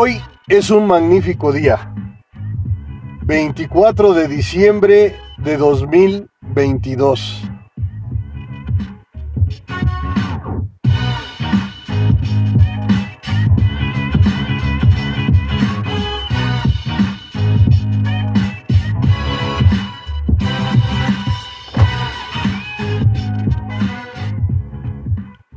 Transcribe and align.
Hoy 0.00 0.22
es 0.46 0.70
un 0.70 0.86
magnífico 0.86 1.50
día. 1.50 1.92
24 3.22 4.14
de 4.14 4.28
diciembre 4.28 5.16
de 5.38 5.56
2022. 5.56 7.42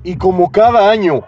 Y 0.04 0.16
como 0.18 0.52
cada 0.52 0.90
año 0.90 1.26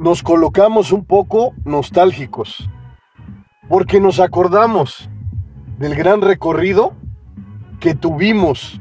nos 0.00 0.22
colocamos 0.22 0.92
un 0.92 1.04
poco 1.04 1.52
nostálgicos, 1.66 2.70
porque 3.68 4.00
nos 4.00 4.18
acordamos 4.18 5.10
del 5.78 5.94
gran 5.94 6.22
recorrido 6.22 6.94
que 7.80 7.94
tuvimos 7.94 8.80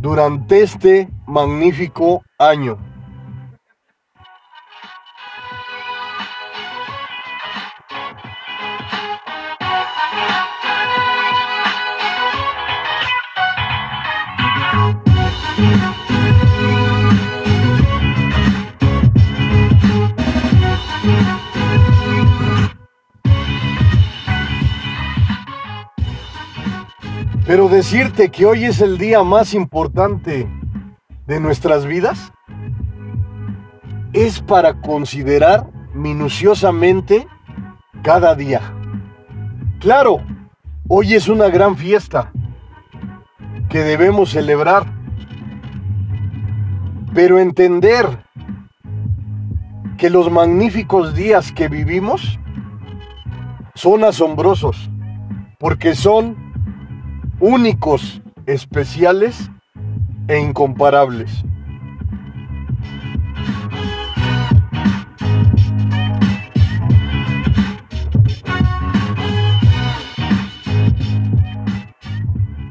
durante 0.00 0.62
este 0.62 1.10
magnífico 1.26 2.22
año. 2.38 2.78
Pero 27.46 27.68
decirte 27.68 28.30
que 28.30 28.46
hoy 28.46 28.64
es 28.64 28.80
el 28.80 28.96
día 28.96 29.22
más 29.22 29.52
importante 29.52 30.48
de 31.26 31.40
nuestras 31.40 31.84
vidas 31.84 32.32
es 34.14 34.40
para 34.40 34.80
considerar 34.80 35.66
minuciosamente 35.92 37.26
cada 38.02 38.34
día. 38.34 38.62
Claro, 39.78 40.22
hoy 40.88 41.14
es 41.14 41.28
una 41.28 41.48
gran 41.48 41.76
fiesta 41.76 42.32
que 43.68 43.80
debemos 43.80 44.30
celebrar, 44.30 44.86
pero 47.12 47.38
entender 47.38 48.24
que 49.98 50.08
los 50.08 50.30
magníficos 50.30 51.14
días 51.14 51.52
que 51.52 51.68
vivimos 51.68 52.38
son 53.74 54.04
asombrosos, 54.04 54.90
porque 55.58 55.94
son 55.94 56.43
únicos, 57.44 58.22
especiales 58.46 59.50
e 60.28 60.38
incomparables. 60.38 61.44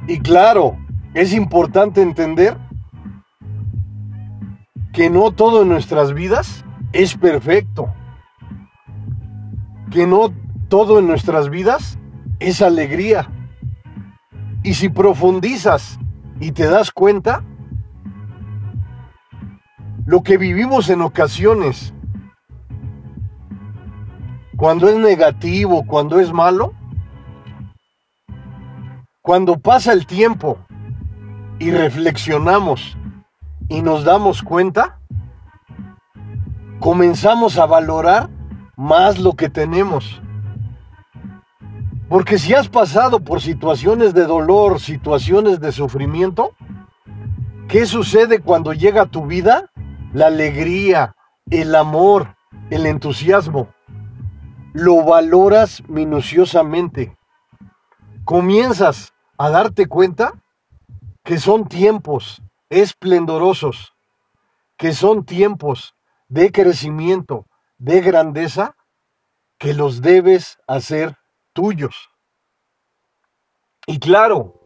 Y 0.08 0.20
claro, 0.22 0.76
es 1.14 1.34
importante 1.34 2.02
entender 2.02 2.58
que 4.92 5.12
no 5.12 5.30
todo 5.30 5.62
en 5.62 5.70
nuestras 5.70 6.16
vidas 6.16 6.66
es 6.94 7.16
perfecto. 7.16 7.94
Que 9.92 10.08
no 10.08 10.34
todo 10.68 10.98
en 10.98 11.06
nuestras 11.06 11.52
vidas 11.52 12.00
es 12.40 12.64
alegría. 12.64 13.30
Y 14.64 14.74
si 14.76 14.90
profundizas 14.90 16.00
y 16.40 16.54
te 16.54 16.66
das 16.66 16.92
cuenta, 16.92 17.44
lo 20.06 20.24
que 20.24 20.38
vivimos 20.38 20.90
en 20.90 21.02
ocasiones, 21.02 21.94
cuando 24.56 24.88
es 24.88 24.98
negativo, 24.98 25.86
cuando 25.86 26.20
es 26.20 26.32
malo, 26.32 26.74
cuando 29.22 29.58
pasa 29.58 29.94
el 29.94 30.06
tiempo 30.06 30.58
y 31.60 31.72
reflexionamos 31.72 32.98
y 33.70 33.82
nos 33.82 34.04
damos 34.04 34.44
cuenta, 34.44 35.00
comenzamos 36.80 37.58
a 37.58 37.66
valorar 37.66 38.30
más 38.76 39.20
lo 39.20 39.34
que 39.34 39.50
tenemos. 39.50 40.22
Porque 42.10 42.38
si 42.38 42.54
has 42.54 42.68
pasado 42.68 43.22
por 43.22 43.42
situaciones 43.42 44.14
de 44.14 44.26
dolor, 44.26 44.80
situaciones 44.80 45.60
de 45.60 45.72
sufrimiento, 45.72 46.54
¿qué 47.68 47.86
sucede 47.86 48.40
cuando 48.40 48.74
llega 48.74 49.04
a 49.04 49.06
tu 49.08 49.26
vida? 49.26 49.72
La 50.14 50.28
alegría, 50.28 51.16
el 51.50 51.74
amor, 51.76 52.36
el 52.70 52.86
entusiasmo. 52.86 53.74
Lo 54.74 55.04
valoras 55.04 55.82
minuciosamente. 55.88 57.18
Comienzas 58.26 59.14
a 59.38 59.50
darte 59.50 59.88
cuenta 59.88 60.34
que 61.24 61.40
son 61.40 61.68
tiempos 61.68 62.42
esplendorosos, 62.70 63.94
que 64.78 64.94
son 64.94 65.26
tiempos 65.26 65.96
de 66.28 66.52
crecimiento, 66.52 67.48
de 67.78 68.02
grandeza, 68.02 68.76
que 69.58 69.74
los 69.74 70.02
debes 70.02 70.58
hacer 70.68 71.18
tuyos. 71.54 72.10
Y 73.86 74.00
claro, 74.00 74.60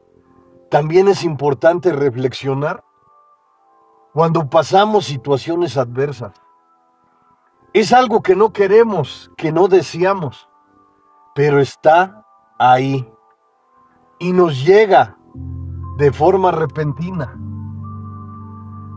también 0.69 1.07
es 1.07 1.23
importante 1.23 1.91
reflexionar 1.91 2.83
cuando 4.13 4.49
pasamos 4.49 5.05
situaciones 5.05 5.77
adversas. 5.77 6.33
Es 7.73 7.93
algo 7.93 8.21
que 8.21 8.35
no 8.35 8.51
queremos, 8.51 9.31
que 9.37 9.51
no 9.51 9.67
deseamos, 9.67 10.49
pero 11.35 11.59
está 11.59 12.25
ahí 12.57 13.07
y 14.19 14.33
nos 14.33 14.65
llega 14.65 15.17
de 15.97 16.11
forma 16.11 16.51
repentina. 16.51 17.37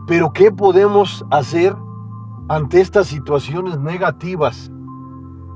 Pero 0.07 0.33
¿qué 0.33 0.51
podemos 0.51 1.25
hacer 1.31 1.75
ante 2.49 2.81
estas 2.81 3.07
situaciones 3.07 3.77
negativas 3.79 4.71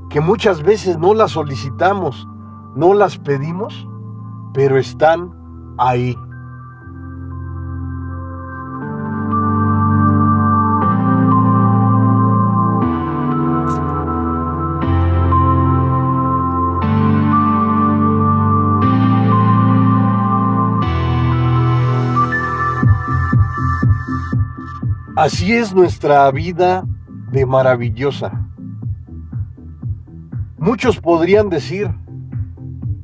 que 0.09 0.21
muchas 0.21 0.63
veces 0.63 0.97
no 0.97 1.13
las 1.13 1.31
solicitamos, 1.31 2.27
no 2.75 2.93
las 2.93 3.17
pedimos, 3.17 3.87
pero 4.53 4.77
están 4.77 5.31
ahí. 5.77 6.17
Así 25.15 25.53
es 25.53 25.73
nuestra 25.73 26.29
vida 26.29 26.83
de 27.31 27.45
maravillosa. 27.45 28.44
Muchos 30.65 30.99
podrían 30.99 31.49
decir, 31.49 31.93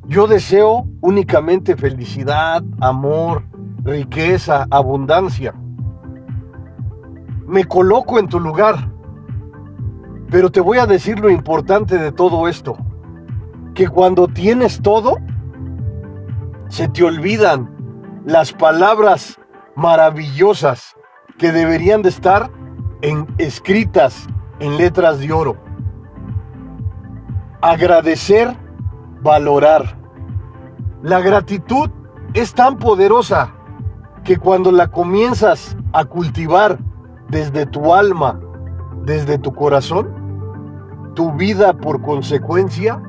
yo 0.08 0.26
deseo 0.26 0.88
únicamente 1.00 1.78
felicidad, 1.78 2.64
amor, 2.80 3.44
riqueza, 3.84 4.66
abundancia. 4.72 5.54
Me 7.46 7.66
coloco 7.66 8.18
en 8.18 8.28
tu 8.28 8.40
lugar, 8.40 8.90
pero 10.32 10.52
te 10.52 10.60
voy 10.60 10.80
a 10.80 10.88
decir 10.88 11.20
lo 11.20 11.30
importante 11.30 12.00
de 12.00 12.12
todo 12.12 12.48
esto, 12.48 12.76
que 13.76 13.88
cuando 13.88 14.28
tienes 14.28 14.82
todo, 14.82 15.18
se 16.68 16.88
te 16.88 17.04
olvidan 17.04 17.70
las 18.26 18.54
palabras 18.54 19.40
maravillosas 19.76 20.96
que 21.38 21.52
deberían 21.52 22.02
de 22.02 22.10
estar 22.10 22.50
en, 23.04 23.28
escritas 23.38 24.26
en 24.60 24.78
letras 24.78 25.20
de 25.20 25.32
oro 25.32 25.61
agradecer, 27.62 28.56
valorar. 29.22 29.98
La 31.04 31.20
gratitud 31.20 31.90
es 32.34 32.54
tan 32.54 32.78
poderosa 32.78 33.54
que 34.24 34.38
cuando 34.38 34.72
la 34.72 34.90
comienzas 34.90 35.78
a 35.94 36.06
cultivar 36.06 36.80
desde 37.30 37.66
tu 37.66 37.94
alma, 37.94 38.40
desde 39.04 39.38
tu 39.38 39.54
corazón, 39.54 41.12
tu 41.16 41.32
vida 41.34 41.74
por 41.74 42.02
consecuencia 42.02 43.02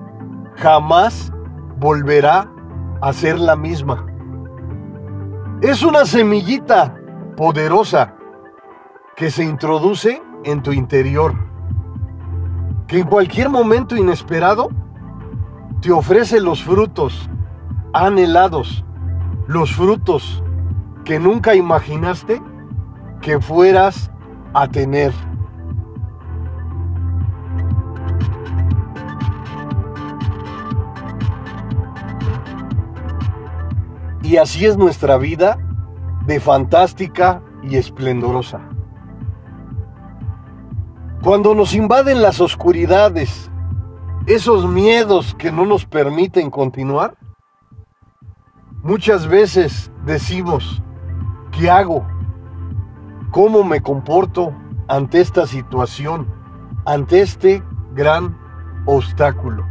jamás 0.57 1.33
volverá 1.79 2.49
a 3.01 3.13
ser 3.13 3.39
la 3.39 3.57
misma. 3.57 4.07
Es 5.61 5.83
una 5.83 6.05
semillita 6.05 6.97
poderosa 7.37 8.15
que 9.17 9.31
se 9.31 9.45
introduce 9.45 10.23
en 10.45 10.63
tu 10.63 10.73
interior 10.73 11.52
que 12.93 12.99
en 12.99 13.06
cualquier 13.06 13.49
momento 13.49 13.97
inesperado 13.97 14.69
te 15.81 15.91
ofrece 15.91 16.43
los 16.43 16.62
frutos 16.62 17.27
anhelados, 17.94 18.85
los 19.47 19.73
frutos 19.73 20.44
que 21.03 21.19
nunca 21.19 21.55
imaginaste 21.55 22.43
que 23.23 23.41
fueras 23.41 24.11
a 24.53 24.69
tener. 24.69 25.11
Y 34.23 34.37
así 34.37 34.67
es 34.67 34.77
nuestra 34.77 35.17
vida 35.17 35.56
de 36.27 36.41
fantástica 36.41 37.41
y 37.62 37.77
esplendorosa. 37.77 38.72
Cuando 41.23 41.55
nos 41.55 41.73
invaden 41.73 42.21
las 42.21 42.41
oscuridades, 42.41 43.49
esos 44.27 44.67
miedos 44.67 45.37
que 45.39 45.53
no 45.53 45.65
nos 45.65 45.87
permiten 45.87 46.51
continuar, 46.51 47.17
muchas 48.83 49.29
veces 49.29 49.93
decimos, 50.05 50.83
¿qué 51.53 51.71
hago? 51.71 52.05
¿Cómo 53.31 53.63
me 53.63 53.81
comporto 53.81 54.53
ante 54.89 55.21
esta 55.21 55.47
situación, 55.47 56.27
ante 56.85 57.21
este 57.21 57.63
gran 57.95 58.37
obstáculo? 58.85 59.65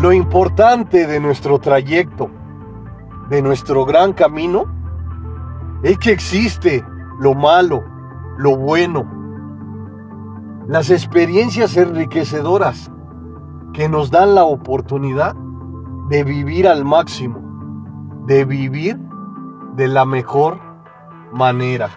Lo 0.00 0.14
importante 0.14 1.06
de 1.06 1.20
nuestro 1.20 1.58
trayecto, 1.58 2.30
de 3.32 3.40
nuestro 3.40 3.86
gran 3.86 4.12
camino, 4.12 4.66
es 5.82 5.96
que 5.96 6.12
existe 6.12 6.84
lo 7.18 7.32
malo, 7.32 7.82
lo 8.36 8.58
bueno, 8.58 9.10
las 10.68 10.90
experiencias 10.90 11.78
enriquecedoras 11.78 12.92
que 13.72 13.88
nos 13.88 14.10
dan 14.10 14.34
la 14.34 14.44
oportunidad 14.44 15.34
de 16.10 16.24
vivir 16.24 16.68
al 16.68 16.84
máximo, 16.84 17.40
de 18.26 18.44
vivir 18.44 18.98
de 19.76 19.88
la 19.88 20.04
mejor 20.04 20.60
manera. 21.32 21.88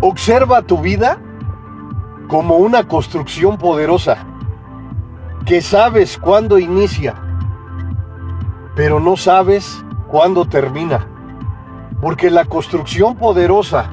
Observa 0.00 0.62
tu 0.62 0.78
vida 0.78 1.20
como 2.32 2.56
una 2.56 2.88
construcción 2.88 3.58
poderosa, 3.58 4.24
que 5.44 5.60
sabes 5.60 6.16
cuándo 6.16 6.58
inicia, 6.58 7.14
pero 8.74 9.00
no 9.00 9.18
sabes 9.18 9.84
cuándo 10.08 10.46
termina. 10.46 11.06
Porque 12.00 12.30
la 12.30 12.46
construcción 12.46 13.16
poderosa 13.16 13.90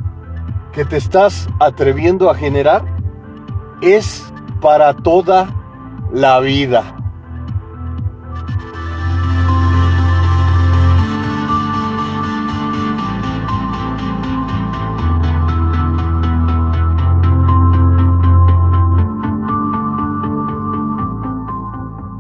que 0.72 0.86
te 0.86 0.96
estás 0.96 1.50
atreviendo 1.60 2.30
a 2.30 2.36
generar 2.36 2.86
es 3.82 4.32
para 4.62 4.94
toda 4.94 5.50
la 6.10 6.40
vida. 6.40 6.96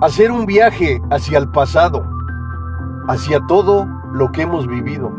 Hacer 0.09 0.31
un 0.31 0.47
viaje 0.47 0.99
hacia 1.11 1.37
el 1.37 1.47
pasado, 1.49 2.03
hacia 3.09 3.45
todo 3.45 3.85
lo 4.11 4.31
que 4.31 4.41
hemos 4.41 4.65
vivido, 4.65 5.11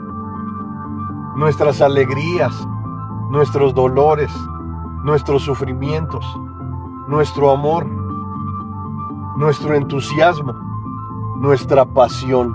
nuestras 1.37 1.81
alegrías, 1.81 2.53
nuestros 3.31 3.73
dolores, 3.73 4.33
nuestros 5.05 5.45
sufrimientos, 5.45 6.27
nuestro 7.07 7.53
amor, 7.53 7.87
nuestro 9.37 9.75
entusiasmo, 9.75 10.55
nuestra 11.37 11.85
pasión. 11.85 12.53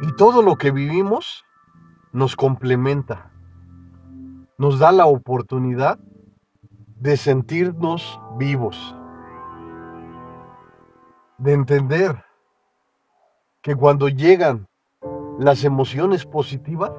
Y 0.00 0.12
todo 0.12 0.42
lo 0.42 0.54
que 0.54 0.70
vivimos 0.70 1.44
nos 2.12 2.36
complementa 2.36 3.29
nos 4.60 4.78
da 4.78 4.92
la 4.92 5.06
oportunidad 5.06 5.98
de 6.98 7.16
sentirnos 7.16 8.20
vivos, 8.36 8.94
de 11.38 11.54
entender 11.54 12.22
que 13.62 13.74
cuando 13.74 14.10
llegan 14.10 14.68
las 15.38 15.64
emociones 15.64 16.26
positivas, 16.26 16.92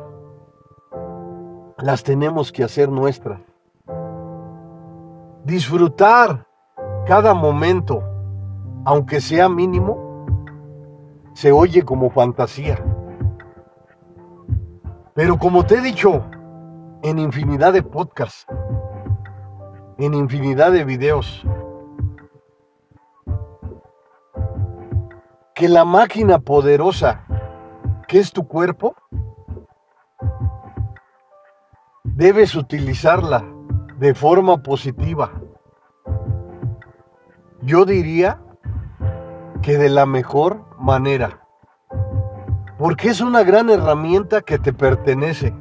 las 1.77 2.03
tenemos 2.03 2.51
que 2.51 2.63
hacer 2.63 2.89
nuestras. 2.89 3.39
Disfrutar 5.45 6.47
cada 7.05 7.35
momento, 7.35 8.01
aunque 8.85 9.21
sea 9.21 9.47
mínimo, 9.47 10.25
se 11.35 11.51
oye 11.51 11.83
como 11.83 12.09
fantasía. 12.09 12.83
Pero 15.13 15.37
como 15.37 15.63
te 15.63 15.75
he 15.75 15.81
dicho, 15.81 16.23
en 17.03 17.19
infinidad 17.19 17.74
de 17.74 17.83
podcasts, 17.83 18.45
en 19.98 20.13
infinidad 20.13 20.71
de 20.71 20.83
videos. 20.83 21.44
Que 25.56 25.68
la 25.69 25.86
máquina 25.86 26.39
poderosa 26.39 27.25
que 28.12 28.20
es 28.20 28.34
tu 28.34 28.46
cuerpo, 28.46 28.93
debes 32.03 32.55
utilizarla 32.55 33.41
de 34.00 34.13
forma 34.13 34.62
positiva. 34.63 35.31
Yo 37.62 37.86
diría 37.86 38.41
que 39.62 39.77
de 39.77 39.88
la 39.88 40.05
mejor 40.05 40.65
manera, 40.77 41.48
porque 42.77 43.08
es 43.08 43.22
una 43.22 43.43
gran 43.43 43.70
herramienta 43.70 44.41
que 44.41 44.60
te 44.60 44.74
pertenece 44.74 45.55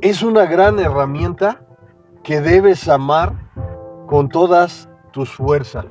es 0.00 0.22
una 0.22 0.46
gran 0.46 0.78
herramienta 0.78 1.62
que 2.22 2.40
debes 2.40 2.88
amar 2.88 3.32
con 4.06 4.28
todas 4.28 4.88
tus 5.12 5.30
fuerzas. 5.30 5.86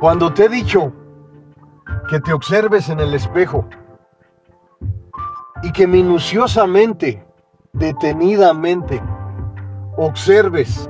Cuando 0.00 0.32
te 0.32 0.46
he 0.46 0.48
dicho 0.48 0.92
que 2.08 2.20
te 2.20 2.32
observes 2.32 2.88
en 2.88 3.00
el 3.00 3.14
espejo 3.14 3.68
y 5.62 5.72
que 5.72 5.86
minuciosamente, 5.86 7.24
detenidamente, 7.72 9.02
observes 9.96 10.88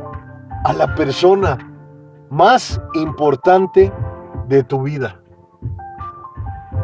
a 0.65 0.73
la 0.73 0.95
persona 0.95 1.59
más 2.31 2.81
importante 2.95 3.93
de 4.49 4.63
tu 4.63 4.83
vida. 4.83 5.21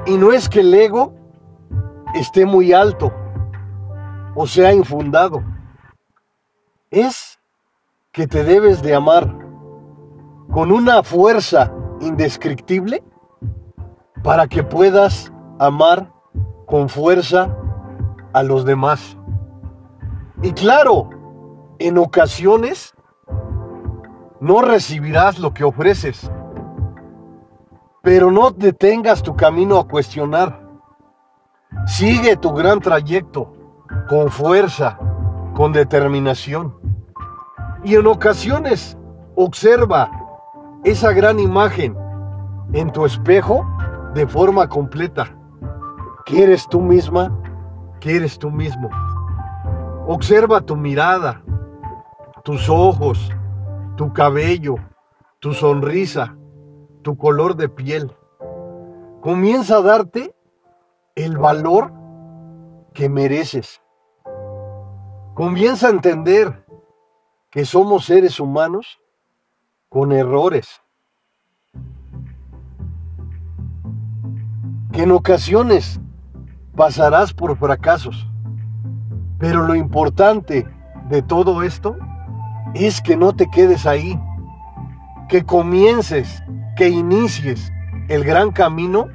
Y 0.06 0.16
no 0.16 0.32
es 0.32 0.48
que 0.48 0.60
el 0.60 0.74
ego 0.74 1.15
esté 2.18 2.46
muy 2.46 2.72
alto 2.72 3.12
o 4.36 4.46
sea 4.46 4.72
infundado. 4.72 5.42
Es 6.90 7.40
que 8.12 8.26
te 8.26 8.44
debes 8.44 8.82
de 8.82 8.94
amar 8.94 9.34
con 10.52 10.70
una 10.70 11.02
fuerza 11.02 11.72
indescriptible 12.00 13.02
para 14.22 14.46
que 14.46 14.62
puedas 14.62 15.32
amar 15.58 16.12
con 16.66 16.88
fuerza 16.88 17.56
a 18.32 18.42
los 18.42 18.64
demás. 18.64 19.16
Y 20.42 20.52
claro, 20.52 21.08
en 21.78 21.98
ocasiones 21.98 22.94
no 24.40 24.60
recibirás 24.60 25.38
lo 25.38 25.54
que 25.54 25.64
ofreces, 25.64 26.30
pero 28.02 28.30
no 28.30 28.50
detengas 28.50 29.22
tu 29.22 29.34
camino 29.34 29.78
a 29.78 29.88
cuestionar 29.88 30.65
Sigue 31.86 32.36
tu 32.36 32.52
gran 32.52 32.80
trayecto 32.80 33.52
con 34.08 34.30
fuerza, 34.30 34.98
con 35.54 35.72
determinación. 35.72 36.74
Y 37.84 37.94
en 37.94 38.06
ocasiones 38.06 38.96
observa 39.34 40.10
esa 40.84 41.12
gran 41.12 41.38
imagen 41.38 41.96
en 42.72 42.92
tu 42.92 43.04
espejo 43.04 43.66
de 44.14 44.26
forma 44.26 44.68
completa. 44.68 45.36
Que 46.24 46.42
eres 46.42 46.68
tú 46.68 46.80
misma, 46.80 47.36
que 48.00 48.16
eres 48.16 48.38
tú 48.38 48.50
mismo. 48.50 48.88
Observa 50.06 50.60
tu 50.60 50.76
mirada, 50.76 51.42
tus 52.44 52.68
ojos, 52.68 53.30
tu 53.96 54.12
cabello, 54.12 54.76
tu 55.40 55.52
sonrisa, 55.52 56.36
tu 57.02 57.16
color 57.16 57.56
de 57.56 57.68
piel. 57.68 58.12
Comienza 59.20 59.78
a 59.78 59.82
darte 59.82 60.35
el 61.16 61.38
valor 61.38 61.92
que 62.92 63.08
mereces. 63.08 63.80
Comienza 65.34 65.86
a 65.86 65.90
entender 65.90 66.66
que 67.50 67.64
somos 67.64 68.04
seres 68.04 68.38
humanos 68.38 69.00
con 69.88 70.12
errores. 70.12 70.82
Que 74.92 75.02
en 75.04 75.12
ocasiones 75.12 76.00
pasarás 76.76 77.32
por 77.32 77.56
fracasos. 77.56 78.28
Pero 79.38 79.66
lo 79.66 79.74
importante 79.74 80.66
de 81.08 81.22
todo 81.22 81.62
esto 81.62 81.96
es 82.74 83.00
que 83.00 83.16
no 83.16 83.34
te 83.34 83.48
quedes 83.50 83.86
ahí. 83.86 84.20
Que 85.30 85.44
comiences, 85.44 86.42
que 86.76 86.90
inicies 86.90 87.72
el 88.08 88.22
gran 88.22 88.52
camino 88.52 89.08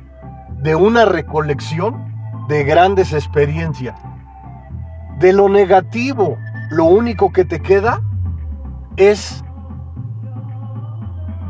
de 0.62 0.76
una 0.76 1.06
recolección 1.06 2.12
de 2.48 2.64
grandes 2.64 3.14
experiencias. 3.14 4.00
De 5.20 5.34
lo 5.34 5.50
negativo, 5.50 6.38
lo 6.70 6.86
único 6.86 7.32
que 7.32 7.46
te 7.46 7.62
queda 7.62 8.02
es 8.98 9.44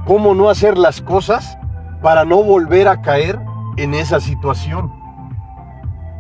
cómo 0.06 0.34
no 0.34 0.50
hacer 0.50 0.78
las 0.78 1.02
cosas 1.02 1.58
para 2.02 2.26
no 2.26 2.44
volver 2.44 2.88
a 2.88 3.02
caer 3.02 3.40
en 3.78 3.94
esa 3.94 4.20
situación. 4.20 4.92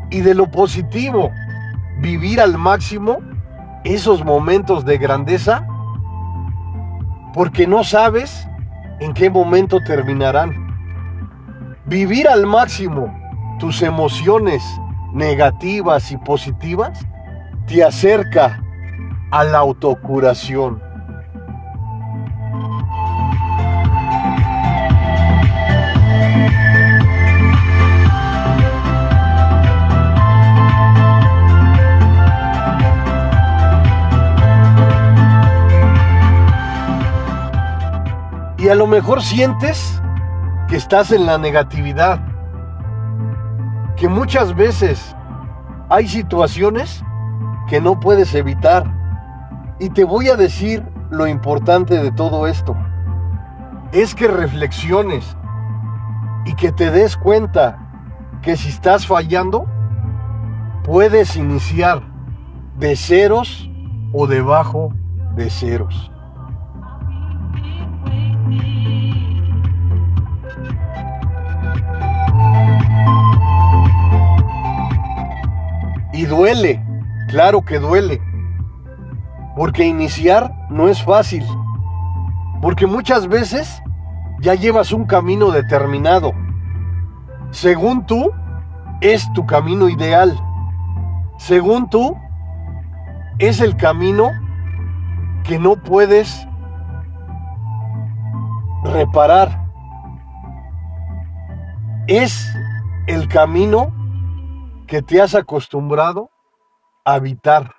Y 0.09 0.21
de 0.21 0.35
lo 0.35 0.51
positivo, 0.51 1.31
vivir 1.99 2.41
al 2.41 2.57
máximo 2.57 3.19
esos 3.83 4.23
momentos 4.23 4.85
de 4.85 4.97
grandeza 4.97 5.65
porque 7.33 7.65
no 7.65 7.83
sabes 7.83 8.47
en 8.99 9.13
qué 9.13 9.29
momento 9.29 9.79
terminarán. 9.81 10.60
Vivir 11.91 12.25
al 12.29 12.45
máximo 12.45 13.13
tus 13.59 13.81
emociones 13.81 14.63
negativas 15.11 16.09
y 16.13 16.17
positivas 16.17 17.05
te 17.67 17.83
acerca 17.83 18.63
a 19.29 19.43
la 19.43 19.57
autocuración. 19.57 20.81
Y 38.57 38.69
a 38.69 38.75
lo 38.75 38.87
mejor 38.87 39.21
sientes 39.21 40.00
que 40.71 40.77
estás 40.77 41.11
en 41.11 41.25
la 41.25 41.37
negatividad, 41.37 42.21
que 43.97 44.07
muchas 44.07 44.55
veces 44.55 45.13
hay 45.89 46.07
situaciones 46.07 47.03
que 47.67 47.81
no 47.81 47.99
puedes 47.99 48.33
evitar. 48.35 48.85
Y 49.81 49.89
te 49.89 50.05
voy 50.05 50.29
a 50.29 50.37
decir 50.37 50.81
lo 51.09 51.27
importante 51.27 52.01
de 52.01 52.09
todo 52.13 52.47
esto. 52.47 52.77
Es 53.91 54.15
que 54.15 54.29
reflexiones 54.29 55.35
y 56.45 56.53
que 56.53 56.71
te 56.71 56.89
des 56.89 57.17
cuenta 57.17 57.77
que 58.41 58.55
si 58.55 58.69
estás 58.69 59.05
fallando, 59.05 59.65
puedes 60.85 61.35
iniciar 61.35 62.01
de 62.77 62.95
ceros 62.95 63.69
o 64.13 64.25
debajo 64.25 64.93
de 65.35 65.49
ceros. 65.49 66.09
Y 76.13 76.25
duele, 76.25 76.83
claro 77.29 77.63
que 77.63 77.79
duele. 77.79 78.21
Porque 79.55 79.85
iniciar 79.85 80.53
no 80.69 80.87
es 80.87 81.03
fácil. 81.03 81.45
Porque 82.61 82.85
muchas 82.85 83.27
veces 83.27 83.81
ya 84.39 84.55
llevas 84.55 84.91
un 84.91 85.05
camino 85.05 85.51
determinado. 85.51 86.33
Según 87.51 88.05
tú, 88.05 88.31
es 89.01 89.31
tu 89.33 89.45
camino 89.45 89.89
ideal. 89.89 90.39
Según 91.37 91.89
tú, 91.89 92.15
es 93.39 93.61
el 93.61 93.75
camino 93.75 94.31
que 95.43 95.59
no 95.59 95.75
puedes 95.75 96.47
reparar. 98.83 99.65
Es 102.07 102.53
el 103.07 103.27
camino 103.27 103.91
que 104.91 105.01
te 105.01 105.21
has 105.21 105.35
acostumbrado 105.35 106.29
a 107.05 107.13
habitar. 107.13 107.75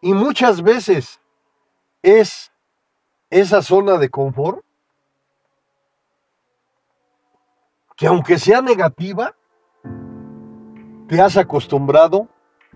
Y 0.00 0.14
muchas 0.14 0.62
veces 0.62 1.20
es 2.00 2.52
esa 3.28 3.60
zona 3.60 3.98
de 3.98 4.08
confort 4.08 4.64
que 7.96 8.06
aunque 8.06 8.38
sea 8.38 8.62
negativa, 8.62 9.34
te 11.08 11.20
has 11.20 11.36
acostumbrado 11.36 12.28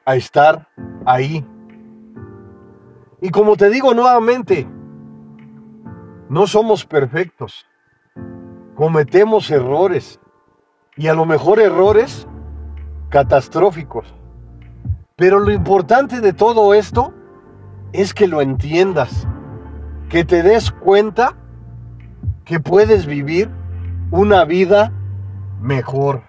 a 0.04 0.16
estar 0.16 0.66
ahí. 1.06 1.46
Y 3.20 3.30
como 3.30 3.56
te 3.56 3.70
digo 3.70 3.94
nuevamente, 3.94 4.68
no 6.28 6.48
somos 6.48 6.84
perfectos. 6.84 7.64
Cometemos 8.74 9.52
errores. 9.52 10.18
Y 10.96 11.06
a 11.06 11.14
lo 11.14 11.24
mejor 11.26 11.60
errores 11.60 12.26
catastróficos. 13.12 14.06
Pero 15.16 15.38
lo 15.38 15.52
importante 15.52 16.22
de 16.22 16.32
todo 16.32 16.72
esto 16.72 17.12
es 17.92 18.14
que 18.14 18.26
lo 18.26 18.40
entiendas, 18.40 19.28
que 20.08 20.24
te 20.24 20.42
des 20.42 20.72
cuenta 20.72 21.36
que 22.46 22.58
puedes 22.58 23.04
vivir 23.04 23.50
una 24.10 24.46
vida 24.46 24.92
mejor. 25.60 26.22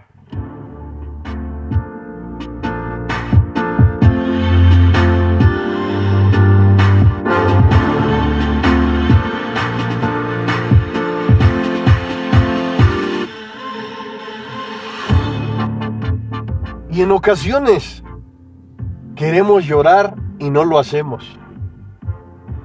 Y 16.94 17.02
en 17.02 17.12
ocasiones 17.12 18.04
queremos 19.16 19.66
llorar 19.66 20.14
y 20.38 20.52
no 20.52 20.64
lo 20.64 20.78
hacemos. 20.78 21.40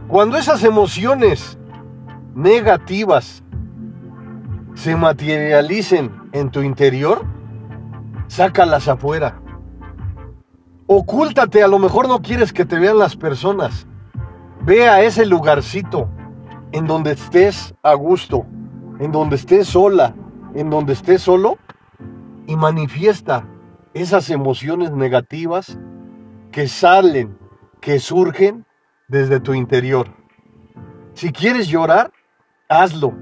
Cuando 0.06 0.36
esas 0.36 0.64
emociones 0.64 1.58
negativas 2.34 3.42
se 4.74 4.96
materialicen 4.96 6.12
en 6.32 6.50
tu 6.50 6.60
interior, 6.60 7.24
sácalas 8.26 8.86
afuera. 8.88 9.40
Ocúltate, 10.86 11.62
a 11.62 11.68
lo 11.68 11.78
mejor 11.78 12.06
no 12.06 12.20
quieres 12.20 12.52
que 12.52 12.66
te 12.66 12.78
vean 12.78 12.98
las 12.98 13.16
personas. 13.16 13.86
Ve 14.60 14.90
a 14.90 15.00
ese 15.00 15.24
lugarcito 15.24 16.06
en 16.72 16.86
donde 16.86 17.12
estés 17.12 17.74
a 17.82 17.94
gusto, 17.94 18.44
en 19.00 19.10
donde 19.10 19.36
estés 19.36 19.68
sola, 19.68 20.14
en 20.54 20.68
donde 20.68 20.92
estés 20.92 21.22
solo 21.22 21.56
y 22.46 22.56
manifiesta 22.56 23.46
esas 24.00 24.30
emociones 24.30 24.92
negativas 24.92 25.78
que 26.52 26.68
salen, 26.68 27.36
que 27.80 27.98
surgen 27.98 28.64
desde 29.08 29.40
tu 29.40 29.54
interior. 29.54 30.08
Si 31.14 31.32
quieres 31.32 31.68
llorar, 31.68 32.12
hazlo. 32.68 33.12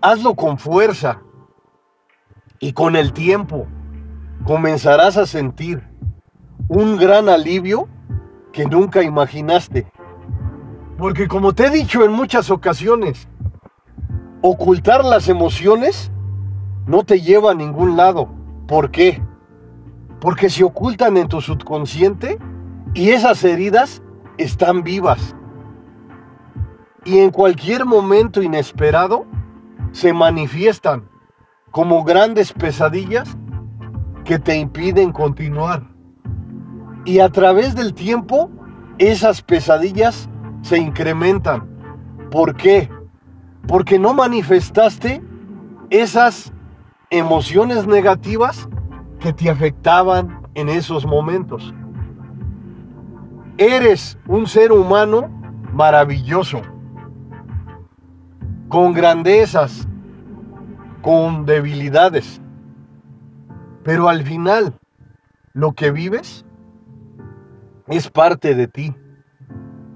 Hazlo 0.00 0.34
con 0.34 0.58
fuerza. 0.58 1.20
Y 2.58 2.72
con 2.72 2.96
el 2.96 3.12
tiempo 3.12 3.66
comenzarás 4.46 5.16
a 5.16 5.26
sentir 5.26 5.82
un 6.68 6.96
gran 6.96 7.28
alivio 7.28 7.88
que 8.52 8.64
nunca 8.64 9.02
imaginaste. 9.02 9.86
Porque 10.96 11.28
como 11.28 11.52
te 11.52 11.66
he 11.66 11.70
dicho 11.70 12.04
en 12.04 12.12
muchas 12.12 12.50
ocasiones, 12.50 13.28
ocultar 14.40 15.04
las 15.04 15.28
emociones 15.28 16.10
no 16.86 17.04
te 17.04 17.20
lleva 17.20 17.50
a 17.50 17.54
ningún 17.54 17.96
lado. 17.96 18.28
¿Por 18.66 18.90
qué? 18.90 19.22
Porque 20.24 20.48
se 20.48 20.64
ocultan 20.64 21.18
en 21.18 21.28
tu 21.28 21.42
subconsciente 21.42 22.38
y 22.94 23.10
esas 23.10 23.44
heridas 23.44 24.02
están 24.38 24.82
vivas. 24.82 25.36
Y 27.04 27.18
en 27.18 27.30
cualquier 27.30 27.84
momento 27.84 28.42
inesperado 28.42 29.26
se 29.92 30.14
manifiestan 30.14 31.06
como 31.70 32.04
grandes 32.04 32.54
pesadillas 32.54 33.36
que 34.24 34.38
te 34.38 34.56
impiden 34.56 35.12
continuar. 35.12 35.82
Y 37.04 37.18
a 37.18 37.28
través 37.28 37.74
del 37.74 37.92
tiempo 37.92 38.50
esas 38.96 39.42
pesadillas 39.42 40.30
se 40.62 40.78
incrementan. 40.78 41.68
¿Por 42.30 42.56
qué? 42.56 42.88
Porque 43.68 43.98
no 43.98 44.14
manifestaste 44.14 45.22
esas 45.90 46.50
emociones 47.10 47.86
negativas 47.86 48.66
que 49.24 49.32
te 49.32 49.48
afectaban 49.48 50.42
en 50.52 50.68
esos 50.68 51.06
momentos. 51.06 51.74
Eres 53.56 54.18
un 54.26 54.46
ser 54.46 54.70
humano 54.70 55.30
maravilloso, 55.72 56.60
con 58.68 58.92
grandezas, 58.92 59.88
con 61.00 61.46
debilidades. 61.46 62.38
Pero 63.82 64.10
al 64.10 64.24
final, 64.24 64.78
lo 65.54 65.72
que 65.72 65.90
vives 65.90 66.44
es 67.86 68.10
parte 68.10 68.54
de 68.54 68.68
ti, 68.68 68.94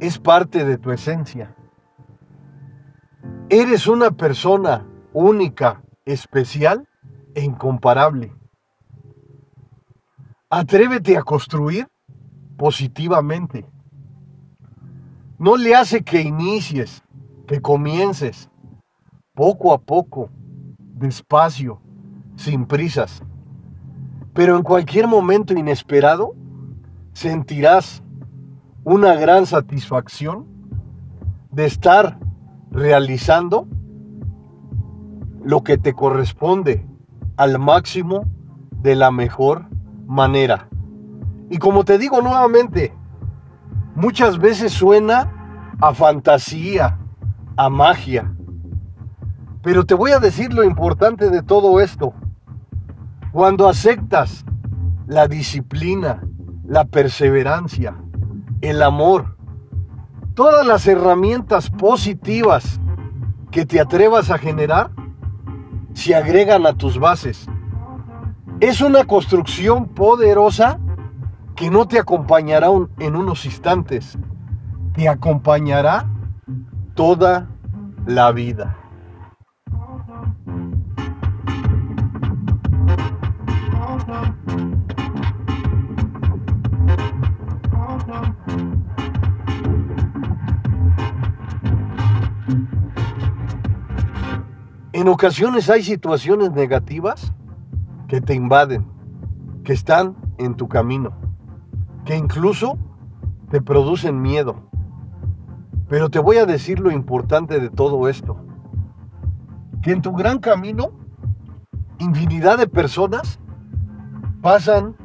es 0.00 0.18
parte 0.18 0.64
de 0.64 0.78
tu 0.78 0.90
esencia. 0.90 1.54
Eres 3.50 3.88
una 3.88 4.10
persona 4.10 4.86
única, 5.12 5.82
especial 6.06 6.88
e 7.34 7.44
incomparable. 7.44 8.32
Atrévete 10.50 11.14
a 11.14 11.22
construir 11.22 11.88
positivamente. 12.56 13.66
No 15.38 15.58
le 15.58 15.74
hace 15.74 16.02
que 16.02 16.22
inicies, 16.22 17.02
que 17.46 17.60
comiences, 17.60 18.48
poco 19.34 19.74
a 19.74 19.78
poco, 19.78 20.30
despacio, 20.78 21.82
sin 22.36 22.64
prisas. 22.64 23.22
Pero 24.32 24.56
en 24.56 24.62
cualquier 24.62 25.06
momento 25.06 25.52
inesperado 25.52 26.34
sentirás 27.12 28.02
una 28.84 29.16
gran 29.16 29.44
satisfacción 29.44 30.46
de 31.50 31.66
estar 31.66 32.18
realizando 32.70 33.68
lo 35.44 35.62
que 35.62 35.76
te 35.76 35.92
corresponde 35.92 36.86
al 37.36 37.58
máximo 37.58 38.24
de 38.70 38.96
la 38.96 39.10
mejor 39.10 39.66
manera. 40.08 40.68
Y 41.50 41.58
como 41.58 41.84
te 41.84 41.98
digo 41.98 42.20
nuevamente, 42.20 42.92
muchas 43.94 44.38
veces 44.38 44.72
suena 44.72 45.76
a 45.80 45.94
fantasía, 45.94 46.98
a 47.56 47.68
magia. 47.68 48.32
Pero 49.62 49.84
te 49.84 49.94
voy 49.94 50.12
a 50.12 50.18
decir 50.18 50.52
lo 50.52 50.64
importante 50.64 51.30
de 51.30 51.42
todo 51.42 51.80
esto. 51.80 52.14
Cuando 53.32 53.68
aceptas 53.68 54.44
la 55.06 55.28
disciplina, 55.28 56.24
la 56.66 56.86
perseverancia, 56.86 57.94
el 58.62 58.82
amor, 58.82 59.36
todas 60.34 60.66
las 60.66 60.86
herramientas 60.86 61.70
positivas 61.70 62.80
que 63.50 63.66
te 63.66 63.80
atrevas 63.80 64.30
a 64.30 64.38
generar, 64.38 64.90
se 65.92 66.14
agregan 66.14 66.66
a 66.66 66.74
tus 66.74 66.98
bases. 66.98 67.48
Es 68.60 68.80
una 68.80 69.04
construcción 69.04 69.86
poderosa 69.86 70.80
que 71.54 71.70
no 71.70 71.86
te 71.86 71.96
acompañará 71.96 72.66
en 72.98 73.14
unos 73.14 73.44
instantes, 73.44 74.18
te 74.94 75.08
acompañará 75.08 76.10
toda 76.96 77.48
la 78.04 78.32
vida. 78.32 78.76
En 94.92 95.06
ocasiones 95.06 95.70
hay 95.70 95.84
situaciones 95.84 96.50
negativas 96.50 97.32
que 98.08 98.20
te 98.20 98.34
invaden, 98.34 98.86
que 99.64 99.72
están 99.72 100.16
en 100.38 100.56
tu 100.56 100.68
camino, 100.68 101.12
que 102.04 102.16
incluso 102.16 102.78
te 103.50 103.62
producen 103.62 104.20
miedo. 104.20 104.68
Pero 105.88 106.10
te 106.10 106.18
voy 106.18 106.38
a 106.38 106.46
decir 106.46 106.80
lo 106.80 106.90
importante 106.90 107.60
de 107.60 107.70
todo 107.70 108.08
esto, 108.08 108.44
que 109.82 109.92
en 109.92 110.02
tu 110.02 110.12
gran 110.12 110.38
camino, 110.38 110.90
infinidad 111.98 112.58
de 112.58 112.66
personas 112.66 113.38
pasan 114.42 114.96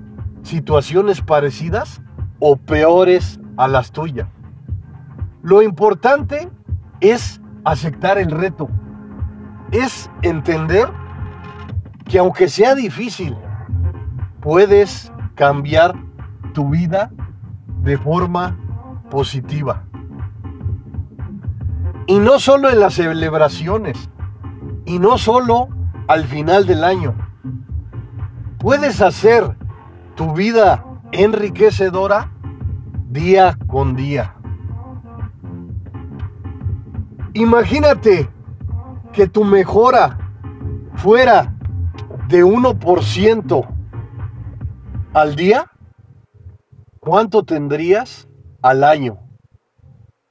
situaciones 0.41 1.21
parecidas 1.21 2.01
o 2.39 2.55
peores 2.55 3.39
a 3.57 3.67
las 3.67 3.91
tuyas. 3.91 4.27
Lo 5.41 5.61
importante 5.61 6.49
es 7.01 7.41
aceptar 7.65 8.17
el 8.17 8.31
reto 8.31 8.69
es 9.73 10.09
entender 10.21 10.87
que 12.05 12.19
aunque 12.19 12.47
sea 12.47 12.75
difícil, 12.75 13.35
puedes 14.41 15.11
cambiar 15.35 15.95
tu 16.53 16.69
vida 16.69 17.11
de 17.81 17.97
forma 17.97 18.57
positiva. 19.09 19.83
Y 22.07 22.19
no 22.19 22.39
solo 22.39 22.69
en 22.69 22.79
las 22.79 22.95
celebraciones, 22.95 24.09
y 24.85 24.99
no 24.99 25.17
solo 25.17 25.69
al 26.07 26.25
final 26.25 26.65
del 26.65 26.83
año. 26.83 27.15
Puedes 28.57 29.01
hacer 29.01 29.55
tu 30.15 30.33
vida 30.33 30.85
enriquecedora 31.11 32.31
día 33.09 33.57
con 33.67 33.95
día. 33.95 34.35
Imagínate 37.33 38.29
que 39.11 39.27
tu 39.27 39.43
mejora 39.43 40.17
fuera 40.95 41.52
de 42.27 42.43
1% 42.43 43.67
al 45.13 45.35
día, 45.35 45.71
¿cuánto 46.99 47.43
tendrías 47.43 48.27
al 48.61 48.83
año? 48.83 49.19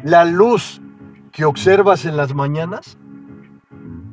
la 0.03 0.25
luz 0.25 0.81
que 1.31 1.45
observas 1.45 2.05
en 2.05 2.17
las 2.17 2.33
mañanas, 2.33 2.97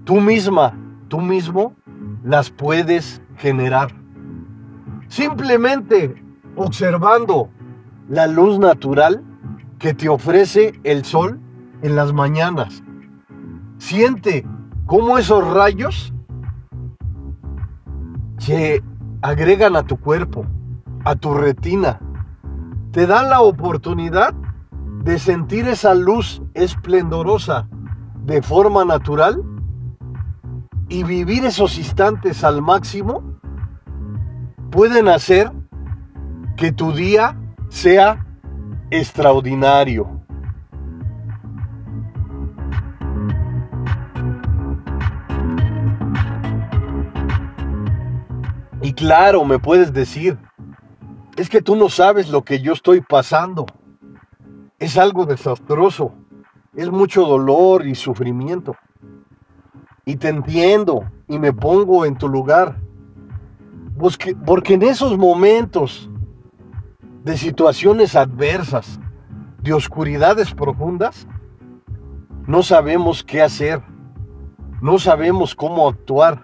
tú 0.05 0.21
misma, 0.21 0.75
tú 1.09 1.21
mismo, 1.21 1.75
las 2.23 2.51
puedes 2.51 3.21
generar. 3.37 3.91
Simplemente 5.09 6.23
observando 6.57 7.51
la 8.11 8.27
luz 8.27 8.59
natural 8.59 9.23
que 9.79 9.95
te 9.95 10.09
ofrece 10.09 10.79
el 10.83 11.05
sol 11.05 11.41
en 11.81 11.95
las 11.95 12.13
mañanas. 12.13 12.83
Siente 13.79 14.45
cómo 14.85 15.17
esos 15.17 15.47
rayos 15.55 16.13
se 18.39 18.83
agregan 19.23 19.77
a 19.77 19.85
tu 19.85 19.97
cuerpo, 19.97 20.45
a 21.05 21.15
tu 21.15 21.35
retina. 21.35 22.01
Te 22.91 23.07
dan 23.07 23.31
la 23.31 23.43
oportunidad 23.43 24.35
de 25.05 25.19
sentir 25.21 25.69
esa 25.69 25.95
luz 25.95 26.43
esplendorosa 26.55 27.69
de 28.25 28.43
forma 28.43 28.85
natural 28.85 29.41
y 30.89 31.05
vivir 31.05 31.45
esos 31.45 31.79
instantes 31.79 32.43
al 32.43 32.61
máximo 32.61 33.23
pueden 34.73 35.07
hacer 35.07 35.53
que 36.57 36.73
tu 36.73 36.93
día 36.93 37.40
sea 37.71 38.27
extraordinario. 38.91 40.21
Y 48.83 48.93
claro, 48.93 49.45
me 49.45 49.59
puedes 49.59 49.93
decir, 49.93 50.39
es 51.37 51.49
que 51.49 51.63
tú 51.63 51.77
no 51.77 51.89
sabes 51.89 52.29
lo 52.29 52.43
que 52.43 52.61
yo 52.61 52.73
estoy 52.73 53.01
pasando. 53.01 53.67
Es 54.79 54.99
algo 54.99 55.27
desastroso. 55.27 56.13
Es 56.75 56.91
mucho 56.91 57.25
dolor 57.25 57.87
y 57.87 57.95
sufrimiento. 57.95 58.77
Y 60.05 60.17
te 60.17 60.29
entiendo 60.29 61.05
y 61.29 61.39
me 61.39 61.53
pongo 61.53 62.05
en 62.05 62.17
tu 62.17 62.29
lugar. 62.29 62.81
Porque, 63.99 64.35
porque 64.35 64.75
en 64.75 64.83
esos 64.83 65.17
momentos 65.19 66.10
de 67.25 67.37
situaciones 67.37 68.17
adversas, 68.17 68.99
de 69.63 69.73
oscuridades 69.73 70.55
profundas, 70.55 71.27
no 72.47 72.63
sabemos 72.63 73.23
qué 73.23 73.43
hacer, 73.43 73.83
no 74.81 74.99
sabemos 74.99 75.55
cómo 75.55 75.89
actuar. 75.89 76.43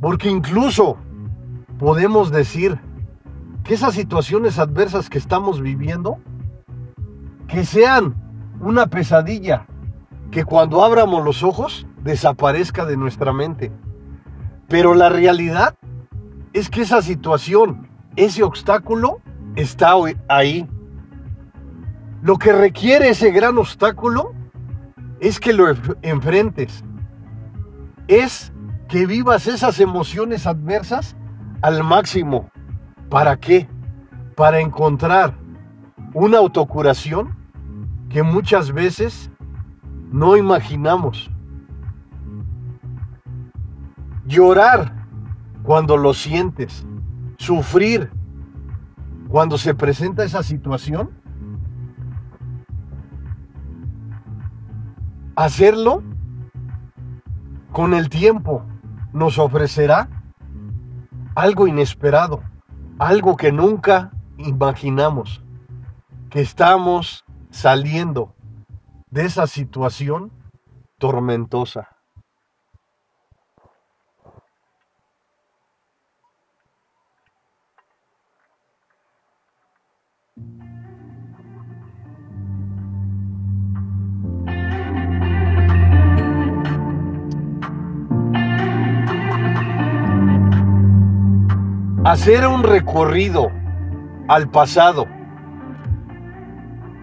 Porque 0.00 0.28
incluso 0.28 0.96
podemos 1.78 2.30
decir 2.30 2.80
que 3.64 3.74
esas 3.74 3.94
situaciones 3.94 4.58
adversas 4.58 5.08
que 5.08 5.18
estamos 5.18 5.60
viviendo, 5.60 6.18
que 7.46 7.64
sean 7.64 8.14
una 8.60 8.86
pesadilla, 8.86 9.66
que 10.30 10.44
cuando 10.44 10.84
abramos 10.84 11.24
los 11.24 11.42
ojos 11.42 11.86
desaparezca 12.02 12.84
de 12.84 12.96
nuestra 12.96 13.32
mente. 13.32 13.72
Pero 14.68 14.94
la 14.94 15.08
realidad 15.08 15.76
es 16.52 16.68
que 16.68 16.82
esa 16.82 17.02
situación, 17.02 17.87
ese 18.18 18.42
obstáculo, 18.42 19.20
está 19.54 19.94
ahí. 20.26 20.68
Lo 22.20 22.36
que 22.36 22.52
requiere 22.52 23.10
ese 23.10 23.30
gran 23.30 23.56
obstáculo 23.58 24.34
es 25.20 25.38
que 25.38 25.52
lo 25.52 25.66
enfrentes. 26.02 26.84
Es 28.08 28.52
que 28.88 29.06
vivas 29.06 29.46
esas 29.46 29.78
emociones 29.78 30.48
adversas 30.48 31.16
al 31.62 31.84
máximo. 31.84 32.50
¿Para 33.08 33.36
qué? 33.36 33.68
Para 34.34 34.58
encontrar 34.58 35.34
una 36.12 36.38
autocuración 36.38 37.36
que 38.08 38.24
muchas 38.24 38.72
veces 38.72 39.30
no 40.10 40.36
imaginamos. 40.36 41.30
Llorar 44.26 45.06
cuando 45.62 45.96
lo 45.96 46.14
sientes. 46.14 46.84
Sufrir 47.38 48.10
cuando 49.28 49.56
se 49.56 49.74
presenta 49.74 50.24
esa 50.24 50.42
situación. 50.42 51.10
Hacerlo 55.34 56.02
con 57.72 57.94
el 57.94 58.08
tiempo 58.08 58.64
nos 59.12 59.38
ofrecerá 59.38 60.08
algo 61.34 61.68
inesperado, 61.68 62.42
algo 62.98 63.36
que 63.36 63.52
nunca 63.52 64.10
imaginamos, 64.36 65.42
que 66.30 66.40
estamos 66.40 67.24
saliendo 67.50 68.34
de 69.10 69.24
esa 69.24 69.46
situación 69.46 70.32
tormentosa. 70.98 71.97
Hacer 92.08 92.46
un 92.48 92.62
recorrido 92.62 93.50
al 94.28 94.48
pasado 94.48 95.06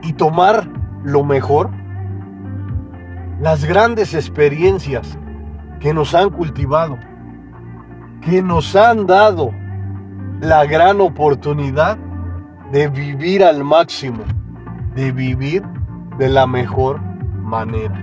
y 0.02 0.14
tomar 0.14 0.68
lo 1.04 1.24
mejor, 1.24 1.70
las 3.40 3.66
grandes 3.66 4.16
experiencias 4.16 5.16
que 5.80 5.94
nos 5.94 6.16
han 6.16 6.32
cultivado, 6.32 6.98
que 8.22 8.42
nos 8.42 8.76
han 8.76 9.06
dado 9.06 9.52
la 10.42 10.66
gran 10.66 11.00
oportunidad 11.02 12.00
de 12.76 12.90
vivir 12.90 13.42
al 13.42 13.64
máximo, 13.64 14.26
de 14.96 15.14
vivir 15.14 15.64
de 16.18 16.28
la 16.28 16.46
mejor 16.46 17.00
manera. 17.42 18.02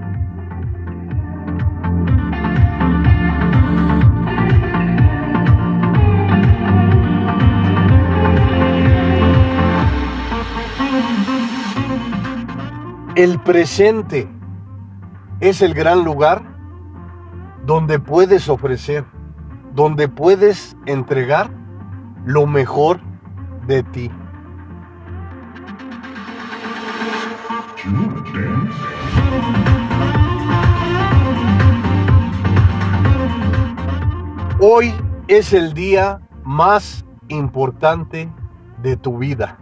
El 13.14 13.38
presente 13.40 14.26
es 15.40 15.60
el 15.60 15.74
gran 15.74 16.02
lugar 16.02 16.40
donde 17.66 17.98
puedes 17.98 18.48
ofrecer, 18.48 19.04
donde 19.74 20.08
puedes 20.08 20.74
entregar 20.86 21.50
lo 22.24 22.46
mejor 22.46 23.00
de 23.66 23.82
ti. 23.82 24.10
Hoy 34.64 34.94
es 35.26 35.52
el 35.52 35.74
día 35.74 36.20
más 36.44 37.04
importante 37.26 38.30
de 38.80 38.96
tu 38.96 39.18
vida. 39.18 39.58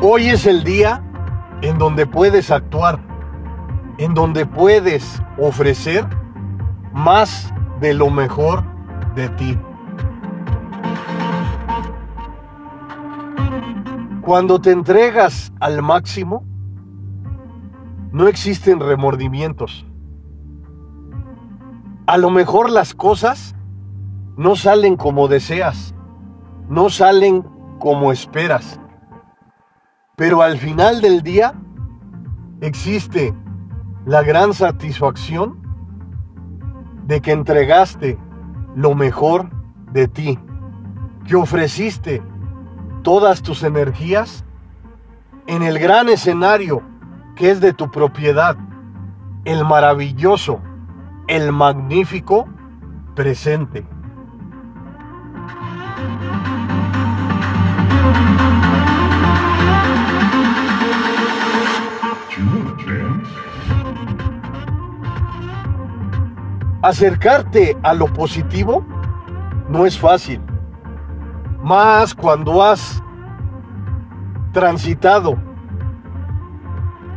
Hoy 0.00 0.28
es 0.28 0.46
el 0.46 0.62
día 0.62 1.02
en 1.60 1.76
donde 1.78 2.06
puedes 2.06 2.52
actuar, 2.52 3.00
en 3.98 4.14
donde 4.14 4.46
puedes 4.46 5.20
ofrecer 5.38 6.06
más 6.92 7.52
de 7.80 7.94
lo 7.94 8.10
mejor 8.10 8.62
de 9.16 9.28
ti. 9.30 9.58
Cuando 14.30 14.60
te 14.60 14.70
entregas 14.70 15.52
al 15.58 15.82
máximo, 15.82 16.44
no 18.12 18.28
existen 18.28 18.78
remordimientos. 18.78 19.84
A 22.06 22.16
lo 22.16 22.30
mejor 22.30 22.70
las 22.70 22.94
cosas 22.94 23.56
no 24.36 24.54
salen 24.54 24.94
como 24.96 25.26
deseas, 25.26 25.96
no 26.68 26.90
salen 26.90 27.44
como 27.80 28.12
esperas. 28.12 28.78
Pero 30.14 30.42
al 30.42 30.58
final 30.58 31.00
del 31.00 31.22
día 31.22 31.60
existe 32.60 33.34
la 34.06 34.22
gran 34.22 34.54
satisfacción 34.54 35.60
de 37.08 37.20
que 37.20 37.32
entregaste 37.32 38.16
lo 38.76 38.94
mejor 38.94 39.50
de 39.92 40.06
ti, 40.06 40.38
que 41.26 41.34
ofreciste 41.34 42.22
todas 43.02 43.42
tus 43.42 43.62
energías 43.62 44.44
en 45.46 45.62
el 45.62 45.78
gran 45.78 46.08
escenario 46.08 46.82
que 47.34 47.50
es 47.50 47.60
de 47.60 47.72
tu 47.72 47.90
propiedad, 47.90 48.56
el 49.44 49.64
maravilloso, 49.64 50.60
el 51.26 51.52
magnífico 51.52 52.46
presente. 53.14 53.86
Acercarte 66.82 67.76
a 67.82 67.92
lo 67.94 68.06
positivo 68.06 68.84
no 69.68 69.86
es 69.86 69.98
fácil, 69.98 70.40
más 71.62 72.14
cuando 72.14 72.62
has 72.62 73.02
transitado 74.52 75.36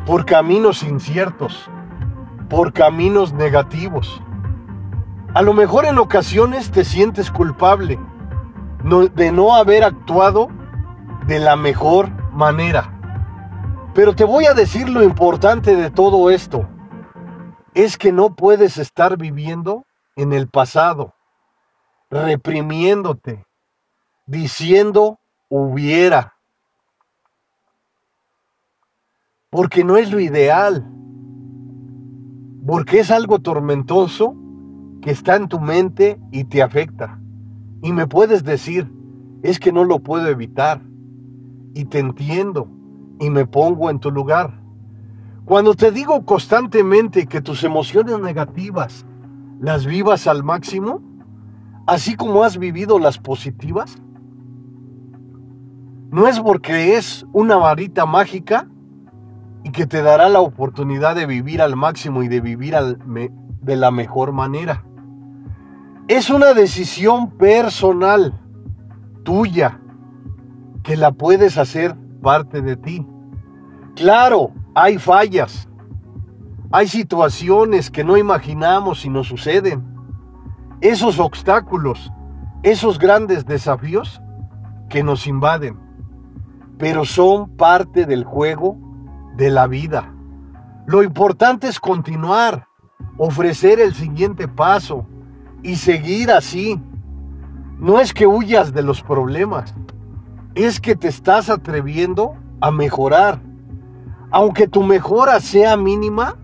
por 0.05 0.25
caminos 0.25 0.83
inciertos, 0.83 1.69
por 2.49 2.73
caminos 2.73 3.33
negativos. 3.33 4.21
A 5.33 5.41
lo 5.41 5.53
mejor 5.53 5.85
en 5.85 5.97
ocasiones 5.97 6.71
te 6.71 6.83
sientes 6.83 7.31
culpable 7.31 7.99
de 9.15 9.31
no 9.31 9.55
haber 9.55 9.83
actuado 9.83 10.49
de 11.25 11.39
la 11.39 11.55
mejor 11.55 12.11
manera. 12.33 12.89
Pero 13.93 14.13
te 14.13 14.25
voy 14.25 14.45
a 14.45 14.53
decir 14.53 14.89
lo 14.89 15.03
importante 15.03 15.75
de 15.75 15.89
todo 15.89 16.29
esto 16.29 16.67
es 17.73 17.97
que 17.97 18.11
no 18.11 18.35
puedes 18.35 18.77
estar 18.77 19.17
viviendo 19.17 19.85
en 20.15 20.33
el 20.33 20.47
pasado, 20.47 21.13
reprimiéndote, 22.11 23.45
diciendo 24.25 25.19
hubiera. 25.49 26.33
porque 29.53 29.83
no 29.83 29.97
es 29.97 30.11
lo 30.11 30.19
ideal, 30.19 30.83
porque 32.65 33.01
es 33.01 33.11
algo 33.11 33.37
tormentoso 33.37 34.35
que 34.99 35.11
está 35.11 35.35
en 35.35 35.47
tu 35.47 35.59
mente 35.59 36.19
y 36.31 36.45
te 36.45 36.63
afecta. 36.63 37.19
Y 37.83 37.93
me 37.93 38.07
puedes 38.07 38.43
decir, 38.43 38.91
es 39.43 39.59
que 39.59 39.71
no 39.71 39.83
lo 39.83 39.99
puedo 39.99 40.27
evitar. 40.27 40.81
Y 41.75 41.85
te 41.85 41.99
entiendo 41.99 42.67
y 43.19 43.29
me 43.29 43.45
pongo 43.45 43.91
en 43.91 43.99
tu 43.99 44.09
lugar. 44.09 44.59
Cuando 45.45 45.75
te 45.75 45.91
digo 45.91 46.25
constantemente 46.25 47.27
que 47.27 47.41
tus 47.41 47.63
emociones 47.63 48.19
negativas 48.19 49.05
las 49.59 49.85
vivas 49.85 50.25
al 50.25 50.43
máximo, 50.43 50.99
así 51.85 52.15
como 52.15 52.43
has 52.43 52.57
vivido 52.57 52.97
las 52.97 53.19
positivas, 53.19 54.01
no 56.13 56.27
es 56.27 56.39
porque 56.39 56.95
es 56.95 57.25
una 57.33 57.55
varita 57.55 58.05
mágica 58.05 58.67
y 59.63 59.71
que 59.71 59.87
te 59.87 60.03
dará 60.03 60.29
la 60.29 60.41
oportunidad 60.41 61.15
de 61.15 61.25
vivir 61.25 61.59
al 61.59 61.75
máximo 61.75 62.21
y 62.21 62.27
de 62.27 62.39
vivir 62.39 62.75
de 62.75 63.75
la 63.75 63.89
mejor 63.89 64.31
manera. 64.31 64.85
Es 66.07 66.29
una 66.29 66.53
decisión 66.53 67.31
personal, 67.31 68.39
tuya, 69.23 69.79
que 70.83 70.97
la 70.97 71.13
puedes 71.13 71.57
hacer 71.57 71.95
parte 72.21 72.61
de 72.61 72.77
ti. 72.77 73.07
Claro, 73.95 74.51
hay 74.75 74.99
fallas, 74.99 75.67
hay 76.71 76.87
situaciones 76.87 77.89
que 77.89 78.03
no 78.03 78.17
imaginamos 78.17 79.03
y 79.03 79.09
nos 79.09 79.29
suceden. 79.29 79.83
Esos 80.79 81.17
obstáculos, 81.17 82.11
esos 82.61 82.99
grandes 82.99 83.47
desafíos 83.47 84.21
que 84.89 85.01
nos 85.01 85.25
invaden, 85.25 85.82
pero 86.77 87.05
son 87.05 87.55
parte 87.55 88.05
del 88.05 88.23
juego 88.23 88.77
de 89.37 89.49
la 89.49 89.67
vida. 89.67 90.13
Lo 90.85 91.03
importante 91.03 91.67
es 91.67 91.79
continuar, 91.79 92.67
ofrecer 93.17 93.79
el 93.79 93.93
siguiente 93.93 94.47
paso, 94.47 95.05
y 95.63 95.77
seguir 95.77 96.29
así. 96.29 96.79
No 97.79 97.99
es 97.99 98.13
que 98.13 98.27
huyas 98.27 98.73
de 98.73 98.83
los 98.83 99.01
problemas, 99.01 99.73
es 100.55 100.79
que 100.79 100.95
te 100.95 101.07
estás 101.07 101.49
atreviendo 101.49 102.35
a 102.61 102.69
mejorar. 102.69 103.41
Aunque 104.29 104.67
tu 104.67 104.83
mejora 104.83 105.39
sea 105.39 105.75
mínima, 105.77 106.35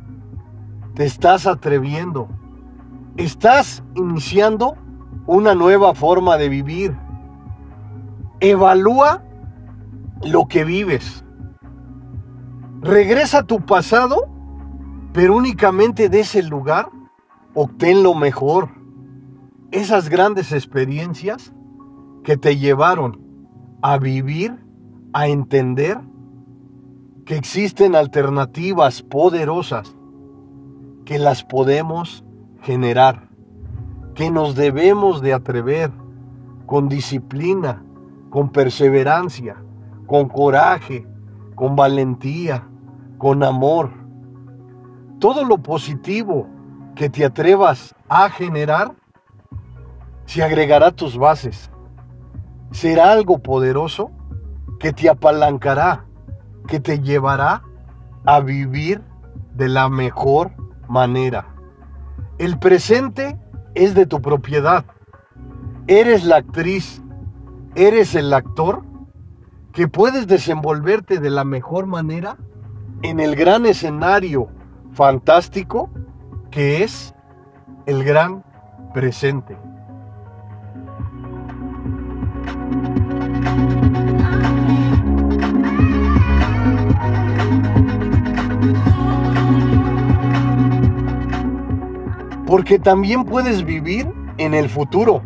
te 0.96 1.06
estás 1.06 1.46
atreviendo. 1.46 2.28
Estás 3.18 3.84
iniciando 3.96 4.76
una 5.28 5.54
nueva 5.54 5.94
forma 5.94 6.38
de 6.38 6.50
vivir. 6.50 6.98
Evalúa 8.40 9.22
lo 10.24 10.48
que 10.48 10.64
vives. 10.64 11.24
Regresa 12.82 13.40
a 13.40 13.44
tu 13.44 13.62
pasado, 13.62 14.28
pero 15.14 15.36
únicamente 15.36 16.10
de 16.10 16.22
ese 16.22 16.44
lugar 16.44 16.90
obtén 17.54 18.04
lo 18.04 18.14
mejor 18.16 18.70
esas 19.72 20.10
grandes 20.10 20.52
experiencias 20.52 21.54
que 22.24 22.38
te 22.38 22.58
llevaron 22.58 23.22
a 23.82 23.98
vivir, 23.98 24.56
a 25.14 25.28
entender 25.28 26.00
que 27.26 27.36
existen 27.36 27.96
alternativas 27.96 29.02
poderosas 29.02 29.96
que 31.06 31.20
las 31.20 31.44
podemos 31.44 32.24
generar, 32.62 33.30
que 34.16 34.32
nos 34.32 34.56
debemos 34.56 35.22
de 35.22 35.34
atrever 35.34 35.92
con 36.66 36.88
disciplina, 36.90 37.84
con 38.30 38.50
perseverancia, 38.50 39.64
con 40.10 40.28
coraje, 40.28 41.06
con 41.54 41.76
valentía, 41.76 42.68
con 43.20 43.44
amor. 43.44 43.92
Todo 45.20 45.46
lo 45.46 45.60
positivo 45.60 46.48
que 46.96 47.12
te 47.12 47.24
atrevas 47.24 47.94
a 48.10 48.28
generar 48.32 48.96
se 50.26 50.42
agregará 50.42 50.88
a 50.88 50.92
tus 50.92 51.16
bases. 51.16 51.70
Será 52.72 53.12
algo 53.12 53.38
poderoso 53.38 54.10
que 54.80 54.94
te 54.94 55.08
apalancará, 55.10 56.06
que 56.68 56.80
te 56.80 57.00
llevará 57.00 57.62
a 58.26 58.40
vivir 58.40 59.04
de 59.54 59.70
la 59.70 59.90
mejor 59.90 60.52
manera. 60.88 61.54
El 62.40 62.58
presente 62.58 63.38
es 63.76 63.94
de 63.94 64.08
tu 64.08 64.24
propiedad. 64.24 64.86
Eres 65.86 66.24
la 66.26 66.38
actriz, 66.38 67.00
eres 67.76 68.16
el 68.16 68.34
actor 68.34 68.89
que 69.80 69.88
puedes 69.88 70.28
desenvolverte 70.28 71.22
de 71.22 71.30
la 71.30 71.46
mejor 71.46 71.86
manera 71.86 72.36
en 73.02 73.22
el 73.22 73.38
gran 73.38 73.66
escenario 73.66 74.50
fantástico 74.92 75.90
que 76.52 76.84
es 76.84 77.16
el 77.86 78.04
gran 78.04 78.44
presente. 78.94 79.58
Porque 92.46 92.80
también 92.80 93.24
puedes 93.24 93.64
vivir 93.64 94.12
en 94.38 94.54
el 94.54 94.68
futuro, 94.68 95.22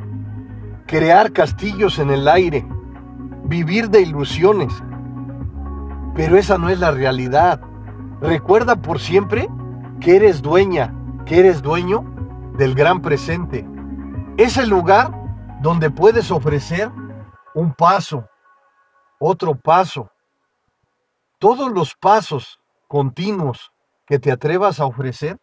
crear 0.86 1.32
castillos 1.32 1.98
en 1.98 2.12
el 2.12 2.28
aire, 2.28 2.63
vivir 3.44 3.90
de 3.90 4.02
ilusiones. 4.02 4.74
Pero 6.16 6.38
esa 6.38 6.58
no 6.58 6.70
es 6.70 6.80
la 6.80 6.92
realidad. 6.92 7.62
Recuerda 8.22 8.76
por 8.76 9.00
siempre 9.00 9.50
que 10.00 10.16
eres 10.16 10.42
dueña, 10.42 10.94
que 11.26 11.40
eres 11.40 11.62
dueño 11.62 12.04
del 12.58 12.76
gran 12.76 13.02
presente. 13.02 13.68
Es 14.38 14.58
el 14.58 14.70
lugar 14.70 15.12
donde 15.62 15.90
puedes 15.90 16.32
ofrecer 16.32 16.92
un 17.56 17.74
paso, 17.74 18.28
otro 19.20 19.56
paso. 19.56 20.12
Todos 21.40 21.72
los 21.72 21.96
pasos 21.96 22.60
continuos 22.88 23.72
que 24.06 24.20
te 24.20 24.32
atrevas 24.32 24.80
a 24.80 24.86
ofrecer 24.86 25.40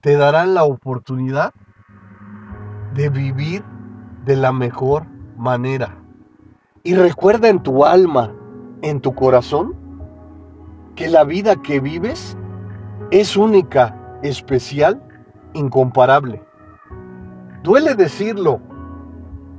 te 0.00 0.16
darán 0.16 0.54
la 0.54 0.64
oportunidad 0.64 1.52
de 2.92 3.08
vivir 3.08 3.64
de 4.24 4.36
la 4.36 4.52
mejor 4.52 5.06
manera. 5.36 6.01
Y 6.84 6.94
recuerda 6.94 7.48
en 7.48 7.62
tu 7.62 7.84
alma, 7.84 8.32
en 8.82 9.00
tu 9.00 9.14
corazón, 9.14 9.74
que 10.96 11.08
la 11.08 11.24
vida 11.24 11.56
que 11.56 11.80
vives 11.80 12.36
es 13.10 13.36
única, 13.36 14.18
especial, 14.22 15.02
incomparable. 15.52 16.42
Duele 17.62 17.94
decirlo, 17.94 18.60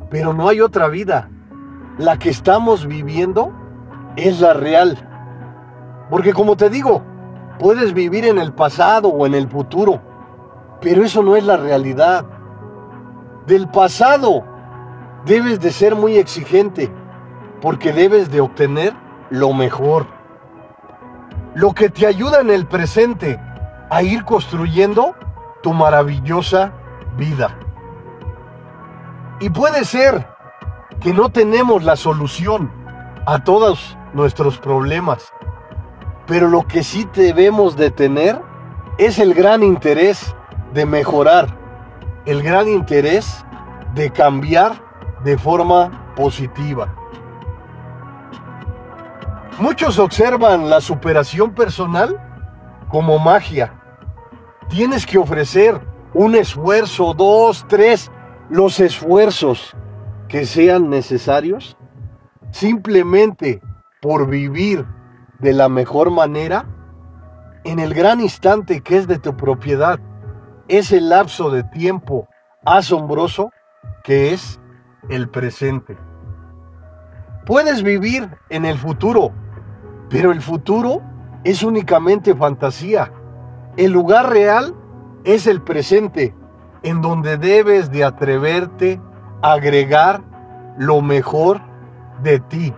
pero 0.09 0.33
no 0.33 0.49
hay 0.49 0.61
otra 0.61 0.87
vida. 0.87 1.29
La 1.97 2.17
que 2.17 2.29
estamos 2.29 2.87
viviendo 2.87 3.51
es 4.15 4.41
la 4.41 4.53
real. 4.53 4.97
Porque 6.09 6.33
como 6.33 6.57
te 6.57 6.69
digo, 6.69 7.01
puedes 7.59 7.93
vivir 7.93 8.25
en 8.25 8.37
el 8.37 8.53
pasado 8.53 9.09
o 9.09 9.25
en 9.25 9.33
el 9.33 9.47
futuro 9.47 10.01
pero 10.83 11.03
eso 11.03 11.23
no 11.23 11.37
es 11.37 11.45
la 11.45 11.57
realidad. 11.57 12.25
Del 13.47 13.69
pasado 13.69 14.43
debes 15.25 15.59
de 15.61 15.71
ser 15.71 15.95
muy 15.95 16.17
exigente 16.17 16.91
porque 17.63 17.93
debes 17.93 18.29
de 18.29 18.41
obtener 18.41 18.93
lo 19.29 19.53
mejor. 19.53 20.05
Lo 21.55 21.71
que 21.71 21.89
te 21.89 22.05
ayuda 22.05 22.41
en 22.41 22.49
el 22.49 22.67
presente 22.67 23.39
a 23.89 24.03
ir 24.03 24.25
construyendo 24.25 25.15
tu 25.61 25.71
maravillosa 25.71 26.73
vida. 27.15 27.57
Y 29.39 29.49
puede 29.49 29.85
ser 29.85 30.27
que 30.99 31.13
no 31.13 31.29
tenemos 31.29 31.85
la 31.85 31.95
solución 31.95 32.69
a 33.25 33.41
todos 33.45 33.97
nuestros 34.13 34.57
problemas, 34.57 35.31
pero 36.27 36.49
lo 36.49 36.67
que 36.67 36.83
sí 36.83 37.07
debemos 37.13 37.77
de 37.77 37.91
tener 37.91 38.41
es 38.97 39.19
el 39.19 39.33
gran 39.33 39.63
interés 39.63 40.35
de 40.73 40.85
mejorar, 40.85 41.47
el 42.25 42.43
gran 42.43 42.67
interés 42.67 43.45
de 43.95 44.11
cambiar 44.11 44.73
de 45.23 45.37
forma 45.37 46.13
positiva. 46.17 46.93
Muchos 49.59 49.99
observan 49.99 50.69
la 50.69 50.81
superación 50.81 51.53
personal 51.53 52.19
como 52.89 53.19
magia. 53.19 53.73
Tienes 54.69 55.05
que 55.05 55.17
ofrecer 55.17 55.79
un 56.13 56.35
esfuerzo, 56.35 57.13
dos, 57.13 57.65
tres, 57.67 58.11
los 58.49 58.79
esfuerzos 58.79 59.75
que 60.27 60.45
sean 60.45 60.89
necesarios 60.89 61.77
simplemente 62.51 63.61
por 64.01 64.27
vivir 64.27 64.85
de 65.39 65.53
la 65.53 65.69
mejor 65.69 66.11
manera 66.11 66.65
en 67.63 67.79
el 67.79 67.93
gran 67.93 68.21
instante 68.21 68.81
que 68.81 68.97
es 68.97 69.07
de 69.07 69.19
tu 69.19 69.35
propiedad 69.35 69.99
ese 70.67 70.99
lapso 71.01 71.49
de 71.51 71.63
tiempo 71.63 72.27
asombroso 72.65 73.51
que 74.03 74.33
es 74.33 74.59
el 75.09 75.29
presente. 75.29 75.97
Puedes 77.45 77.83
vivir 77.83 78.29
en 78.49 78.65
el 78.65 78.77
futuro, 78.77 79.33
pero 80.13 80.31
el 80.31 80.43
futuro 80.43 81.01
es 81.43 81.63
únicamente 81.63 82.35
fantasía. 82.35 83.11
El 83.77 83.93
lugar 83.93 84.29
real 84.29 84.75
es 85.23 85.47
el 85.47 85.59
presente, 85.63 86.35
en 86.83 87.01
donde 87.01 87.39
debes 87.39 87.89
de 87.89 88.03
atreverte 88.03 89.01
a 89.41 89.53
agregar 89.53 90.21
lo 90.77 91.01
mejor 91.01 91.61
de 92.21 92.39
ti. 92.39 92.73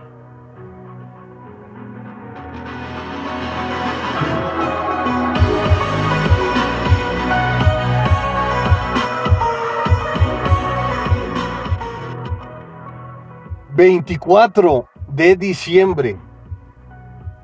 ...24 13.76 14.88
de 15.08 15.36
diciembre 15.36 16.18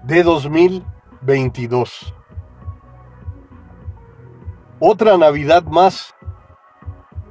de 0.05 0.23
2022. 0.25 2.15
Otra 4.81 5.17
Navidad 5.17 5.63
más. 5.63 6.15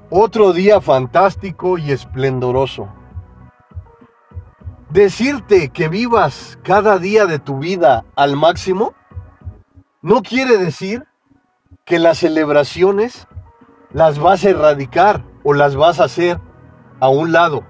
Otro 0.09 0.53
día 0.53 0.79
fantástico 0.79 1.77
y 1.77 1.91
esplendoroso. 1.91 2.87
Decirte 4.89 5.69
que 5.69 5.89
vivas 5.89 6.57
cada 6.63 6.97
día 6.97 7.25
de 7.25 7.39
tu 7.39 7.59
vida 7.59 8.05
al 8.15 8.35
máximo 8.35 8.93
no 10.01 10.21
quiere 10.21 10.57
decir 10.57 11.05
que 11.85 11.99
las 11.99 12.19
celebraciones 12.19 13.27
las 13.91 14.19
vas 14.19 14.43
a 14.45 14.49
erradicar 14.49 15.25
o 15.43 15.53
las 15.53 15.75
vas 15.75 15.99
a 15.99 16.05
hacer 16.05 16.39
a 16.99 17.09
un 17.09 17.31
lado. 17.31 17.65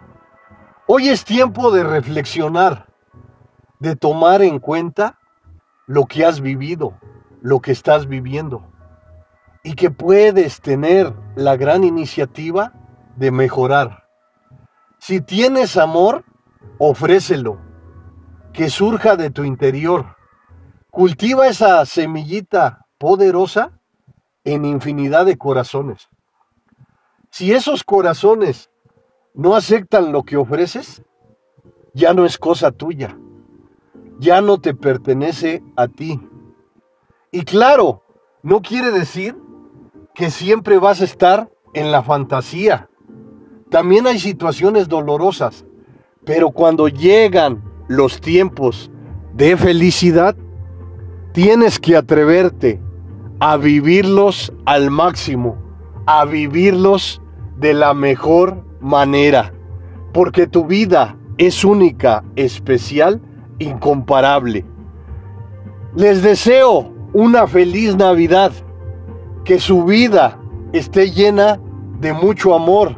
Hoy 0.87 1.09
es 1.09 1.25
tiempo 1.25 1.71
de 1.71 1.83
reflexionar 1.83 2.90
de 3.82 3.96
tomar 3.96 4.44
en 4.44 4.60
cuenta 4.60 5.17
lo 5.88 6.06
que 6.06 6.24
has 6.24 6.39
vivido, 6.39 6.94
lo 7.41 7.60
que 7.62 7.72
estás 7.72 8.08
viviendo, 8.08 8.63
y 9.63 9.74
que 9.74 9.89
puedes 9.89 10.62
tener 10.62 11.12
la 11.36 11.58
gran 11.58 11.84
iniciativa 11.84 12.74
de 13.15 13.32
mejorar. 13.32 14.08
Si 15.00 15.20
tienes 15.20 15.78
amor, 15.78 16.24
ofrécelo, 16.78 17.60
que 18.54 18.70
surja 18.70 19.15
de 19.15 19.32
tu 19.32 19.44
interior. 19.44 20.15
Cultiva 20.91 21.48
esa 21.48 21.84
semillita 21.88 22.86
poderosa 23.00 23.80
en 24.44 24.63
infinidad 24.63 25.26
de 25.26 25.39
corazones. 25.39 26.08
Si 27.32 27.52
esos 27.52 27.84
corazones 27.84 28.70
no 29.34 29.56
aceptan 29.56 30.12
lo 30.12 30.22
que 30.22 30.38
ofreces, 30.38 31.02
ya 31.96 32.13
no 32.13 32.26
es 32.26 32.38
cosa 32.38 32.72
tuya 32.72 33.17
ya 34.21 34.39
no 34.39 34.60
te 34.60 34.75
pertenece 34.75 35.63
a 35.75 35.88
ti. 35.88 36.21
Y 37.31 37.41
claro, 37.41 38.03
no 38.43 38.62
quiere 38.62 38.91
decir 38.91 39.36
que 40.13 40.29
siempre 40.29 40.77
vas 40.77 41.01
a 41.01 41.05
estar 41.05 41.49
en 41.73 41.91
la 41.91 42.03
fantasía. 42.03 42.88
También 43.71 44.05
hay 44.05 44.19
situaciones 44.19 44.88
dolorosas, 44.88 45.65
pero 46.23 46.51
cuando 46.51 46.88
llegan 46.88 47.63
los 47.88 48.21
tiempos 48.21 48.91
de 49.34 49.57
felicidad, 49.57 50.36
tienes 51.34 51.79
que 51.79 51.97
atreverte 51.97 52.79
a 53.39 53.57
vivirlos 53.57 54.53
al 54.65 54.91
máximo, 54.91 55.57
a 56.05 56.25
vivirlos 56.25 57.23
de 57.57 57.73
la 57.73 57.95
mejor 57.95 58.63
manera, 58.81 59.51
porque 60.13 60.45
tu 60.45 60.65
vida 60.65 61.17
es 61.38 61.65
única, 61.65 62.23
especial 62.36 63.19
incomparable. 63.62 64.65
Les 65.95 66.21
deseo 66.21 66.91
una 67.13 67.47
feliz 67.47 67.95
Navidad, 67.95 68.52
que 69.43 69.60
su 69.60 69.84
vida 69.84 70.39
esté 70.71 71.12
llena 71.12 71.60
de 72.00 72.13
mucho 72.13 72.56
amor, 72.56 72.95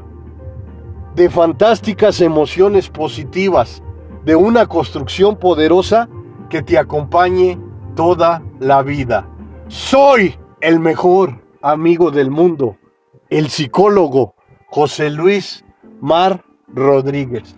de 1.15 1.29
fantásticas 1.29 2.21
emociones 2.21 2.89
positivas, 2.89 3.81
de 4.25 4.35
una 4.35 4.65
construcción 4.67 5.35
poderosa 5.35 6.07
que 6.49 6.61
te 6.61 6.77
acompañe 6.77 7.59
toda 7.95 8.41
la 8.59 8.83
vida. 8.83 9.27
Soy 9.67 10.35
el 10.61 10.79
mejor 10.79 11.41
amigo 11.61 12.11
del 12.11 12.29
mundo, 12.29 12.77
el 13.29 13.49
psicólogo 13.49 14.35
José 14.67 15.09
Luis 15.09 15.65
Mar 15.99 16.43
Rodríguez. 16.67 17.55